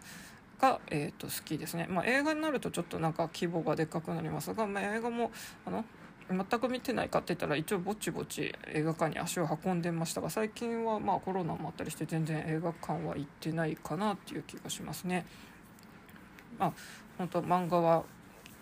[0.60, 5.32] が、えー、と好きですね、まあ、映画になるとちょっとなんか規模がでっかくなりますが、まあ、映画も
[5.66, 5.84] あの
[6.28, 15.26] 全く見てないかって言ったら一応ぼちぼち映画館に足を運んでましたが最近はまあコロナもあったりして全然映画館は行ってないかなっていう気がしますね。
[16.58, 16.72] まあ
[17.18, 18.04] 本当漫画は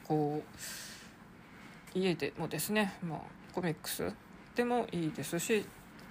[0.09, 3.19] こう家でもですね、まあ、
[3.55, 4.13] コミックス
[4.55, 5.65] でもいいですし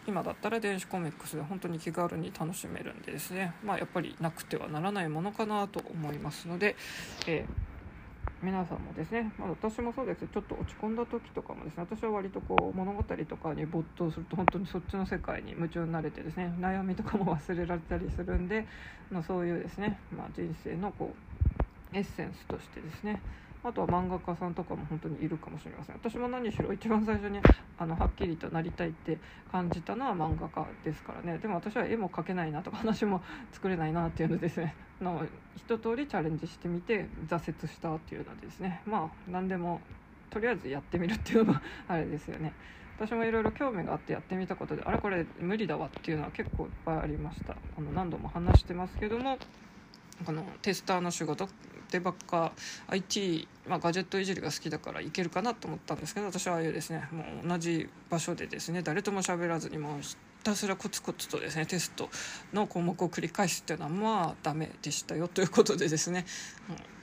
[0.08, 6.76] 今だったら電子コミックスで本当に気軽に楽しめるんでですね、まあ、やっぱりなくてはならないものかなと思いますので、
[7.28, 7.71] えー
[8.42, 10.28] 皆さんもですね、まあ、私もそうです。
[10.28, 18.68] ちょっと落ち込んだ時とかもですね私は割とこう物語とかに没頭すると本当にそっちの世界に夢中になれてですね悩みとかも忘れられたりするんで、
[19.10, 21.20] まあ、そういうですね、まあ、人生のこ
[21.94, 23.26] うエッセンスとしてですね
[23.64, 25.96] あとは漫画家さんとかも本当にいるかもしれません。
[25.96, 27.40] 私も何しろ一番最初に
[27.78, 29.18] あのはっきりとなりたいって
[29.52, 31.38] 感じたのは漫画家ですからね。
[31.38, 33.22] でも私は絵も描けないなとか話も
[33.52, 34.76] 作れないなっていうのですね。
[35.00, 38.82] の一通りチャレンジしてみて挫折したっていうのですね。
[38.86, 39.82] まあ何でも
[40.30, 42.54] とりあえずやってみるっていうのがあれですよね。
[42.98, 47.56] 私もいろいろ興味があってやってみたことであれこれ無理だわっていうのは結構いっぱいありました。
[47.78, 49.38] あの何度も話してますけども
[50.26, 51.48] このテスターの仕事
[51.92, 52.54] 手ばっか
[52.88, 62.10] IT、まあ、ガジェットいじりが好きだからいけるかなと思ったんですけど私はああいうですねもう同じ場所でですね誰とも喋らずにもうひたすらコツコツとですねテスト
[62.54, 66.26] の項目を繰り返すっていうのはまあダメでしたよということでですね、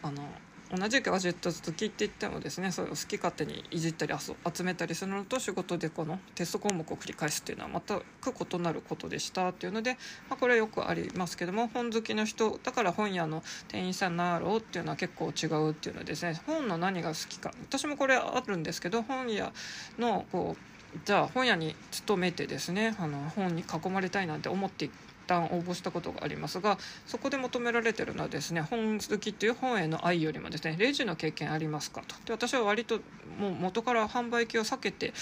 [0.03, 0.22] うん、あの
[0.70, 9.92] 同じガジェット好きって言ってもですねそれを好き勝手にいじったり集めたりするのと仕事でこのテスト項目を繰り返すっていうのは全く異なることでしたっていうので、
[10.28, 19.52] まあ、これはよくありますけども本好きの人だから本屋の店員さんになろうっていうのは結構違うっていうのはですね本の何が好きか私もこれあるんですけど本屋
[19.98, 24.90] のこうじゃあ本屋に勤めてですねあの本に囲まれたいなんて思って
[25.29, 32.17] 旦応募したことがありますがそこで求められてるのはですね本好きっていう本への愛よりもですねレジの経験ありますかと。
[32.25, 33.01] で私は割と
[33.38, 35.12] もう元から販売機を避けて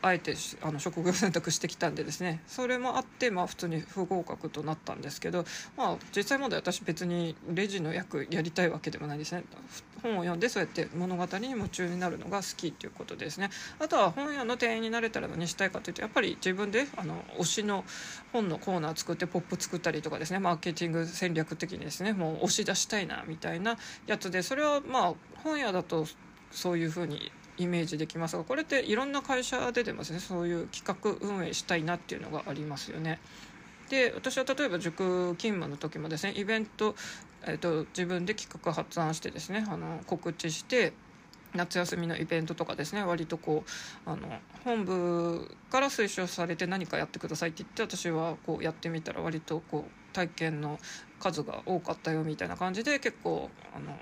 [0.00, 5.44] あえてあの職業選択してきたんでですねそれもあってまあ普通に不合格となったんですけど
[5.76, 9.44] まあ実際問題私別にレジの役やりたいわけでもないですね。
[10.06, 13.50] 本を読んでそうやって物語に夢中になるのが好きっていうことですね。
[13.78, 17.84] あとは本屋の店員になれたら何したいかというとやっぱり自分であの推しの
[18.32, 20.38] 本のコーナー作ってポップ作ったりとかですね。
[20.38, 22.12] マーケティング戦略的にですね。
[22.12, 26.06] もう押し出したいなみたいなやつでそれはまあ本屋だと
[26.50, 30.20] そういうふうにイメージできますがこれっていろんな会社で出ますね。
[30.20, 33.18] そういう企画運営したいなっていうのがありますよね。
[33.88, 36.96] で私は例えば塾勤務の時もですねイベント、
[37.46, 40.92] えーと、自分で企画発案してですねあの告知して
[41.54, 43.64] 夏休みのイベントとかですね割とこ
[44.06, 44.28] うあの
[44.64, 50.78] 本部から推奨されて何かやってくださいって言って私はこうやってみたら割とこう体験の
[51.20, 53.96] 数が多かったよみたいな感じで結構あの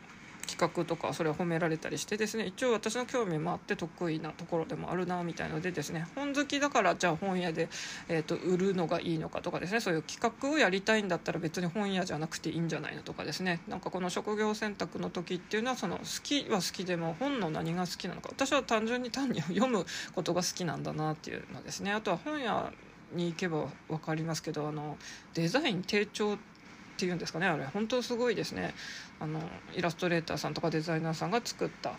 [0.46, 7.68] 企画とかそれは褒められたりしてですね一応私の興味もあって得意なところでもあるなみたいのでですね本好きだからじゃあ本屋で、
[8.08, 19.84] えーと、売るのがいいのかとかですねそういう企画をやりたいんだったら別に本屋じゃなくていいんじゃないのとかですねなんかこの職業選択の時っていうのはその好きは好きでも本の何が好きなのか私は単純に単に読む
[20.14, 21.92] ことが好きなんだなっていうのですね。
[21.92, 22.72] あとは本屋
[23.12, 24.96] に行けば分かりますけどあの
[25.34, 26.53] デザイン低調って
[26.94, 27.64] っていうんですかねあれ。
[27.66, 28.72] 本当すごいですね。
[29.20, 29.40] あの
[29.74, 31.92] イラストレーターさんとかデザイナーさんが作った。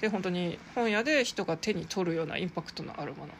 [0.00, 3.32] で本当に本屋で人が手に取るようなインパクトのあるもの。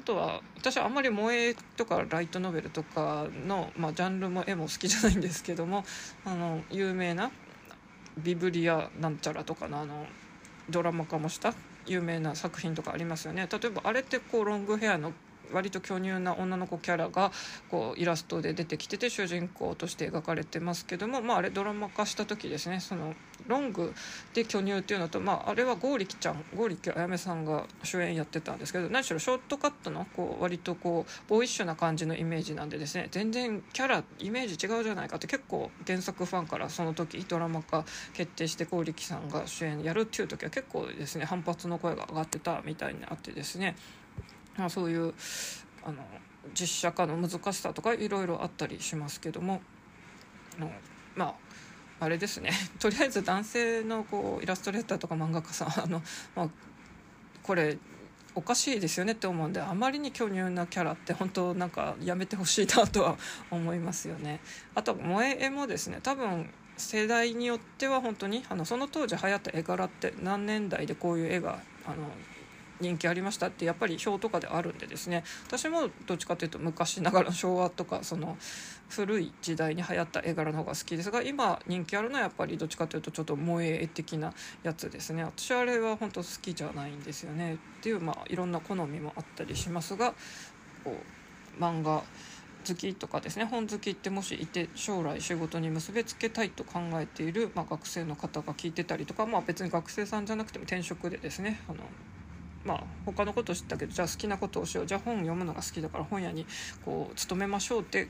[0.00, 5.84] あとは私はあんまり萌えとかライトノベルとかの、まあ、ジャンルも絵も好きじゃないんですけども
[6.24, 7.30] あの有名な
[8.16, 10.06] ビブリアなんちゃらとかのあの
[10.70, 11.52] ドラマ化もした
[11.86, 13.48] 有名な作品とかありますよね。
[13.50, 15.12] 例えばあれってこうロングヘアの
[15.52, 17.32] 割と巨乳な女の子キャラが
[17.70, 22.80] こうイラストで出てきてて主人公として描かれてますけども、まあ、あれドラマ化した時ですね。
[22.80, 23.14] その
[23.46, 23.94] ロング
[24.34, 33.08] で巨乳っていうのと、まあ、あれは剛力ちゃん剛力あやめさんが主演やってたんですけど何しろショートカットのこう割とこうボーイッシュな感じのイメージなんでですね。
[33.10, 43.76] 全然キャライメージ違うじゃないかって結構原作ファンからその時ドラマ化決定して剛力さんが主演やるっていう時は結構ですね反発の声が上がってたみたいにあってですね。
[44.60, 45.14] まあ、そういう
[45.82, 46.04] あの
[46.54, 49.60] 実写化の難しさとかいろいろあったりしますけども
[50.58, 50.70] の
[51.16, 51.34] まあ
[52.04, 56.02] あれですね とりあえず男性のこうイラストレーターとか漫画家さん あの、
[56.34, 56.48] まあ、
[57.42, 57.78] これ
[58.34, 63.16] おかしいですよねって思うんであまりに巨乳なキャラって本当なんかやめてほしいなとは
[63.50, 64.40] 思いますよね。
[64.74, 72.10] あと萌え絵もですね多分世代によっては本当にあのその当時流行った絵柄って何年代でこういう絵があの
[72.80, 75.24] 人気ありましたってやっぱり表とかであるんでですね。
[75.46, 78.36] 私もどっちかというと昔ながらの昭和とかその
[78.88, 85.24] 古い時代に流行った絵柄の方が好きですが今人気あるのはやっぱりどっちかというとちょっと萌え絵的なやつですね。
[85.24, 90.14] 私あれは本当好きじゃないんですよねっていうまあいろんな好みもあったりしますが
[90.84, 90.96] こ
[91.58, 92.02] う漫画
[92.66, 93.44] 好きとかですね。
[93.44, 101.78] 本好きってもしいて将来仕事に結びつけたいと考えている、まあ、学生の方が聞いてたりとか、まあ、別に学生さんじゃなくても転職でですねあの
[102.64, 104.86] まあ、他のこと知ったけどじゃあ好きなことをしよう。
[104.86, 106.46] じゃあ本読むのが好きだから本屋に
[106.84, 108.08] こう勤めましょうって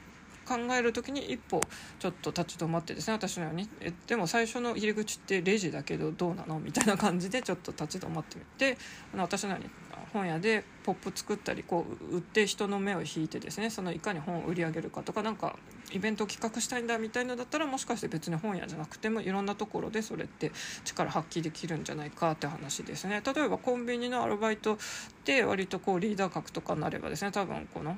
[0.51, 1.61] 考える時に一歩
[2.01, 3.68] ちょっと立ち止まってですね私のように。
[3.80, 6.59] えでも最初の入り口ってレジだけどどうなの？
[6.59, 8.76] みたいな感じでちょっと立ち止まってみて
[9.16, 9.70] 私のように
[10.12, 15.57] 本屋でポップ作ったりこう売って人の目を引いてですねそのいかに本を売り上げるかとかなんか
[15.92, 20.51] イベントを企画したいんだみたいのだったらもしかして別に本屋じゃなくてもいろんなところでそれって
[20.84, 23.22] 力発揮できるんじゃないかって話ですね。
[23.24, 24.78] 例えばコンビニのアルバイト
[25.24, 27.96] で割とこうリーダー格とかになればですね多分この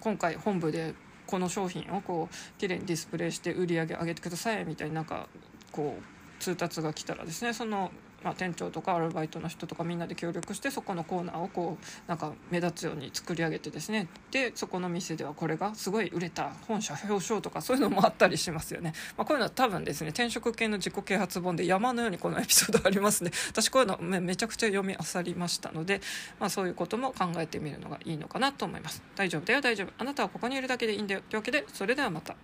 [0.00, 0.94] 今回本部で
[1.30, 5.28] この商品をこう綺麗にディスプレイして売り上げ上げてくださいみたいになんか
[5.70, 7.92] こう通達が来たらですねその
[8.22, 14.08] まあ、店長とかアルバイトの人とかみんなで協力してそこのコーナーをこうなんか目立つように作り上げてですね。
[14.30, 23.30] でそこの店ではこれがすごい売れた本社表彰とかそういうのもあったりしますよね、まあ、こういうのは多分ですね転職系の自己啓発本で山のようにこのエピソードありますね。
[23.48, 26.00] 私こういうのめめちゃくちゃ読み漁りましたので、
[26.38, 29.02] まあ、そういうことも考えてみるのがいいのかなと思います。
[29.16, 29.92] 大丈夫だよ大丈夫。
[29.98, 31.22] あなたはここにいるだけでいいんだよ。
[31.28, 32.36] というわけでそれではまた。